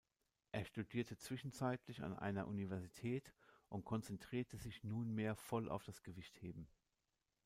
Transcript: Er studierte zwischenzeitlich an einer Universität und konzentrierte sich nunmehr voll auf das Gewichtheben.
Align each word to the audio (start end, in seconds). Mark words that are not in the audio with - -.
Er 0.51 0.65
studierte 0.65 1.15
zwischenzeitlich 1.15 2.01
an 2.01 2.17
einer 2.17 2.47
Universität 2.47 3.31
und 3.69 3.85
konzentrierte 3.85 4.57
sich 4.57 4.83
nunmehr 4.83 5.35
voll 5.35 5.69
auf 5.69 5.83
das 5.83 6.01
Gewichtheben. 6.01 6.67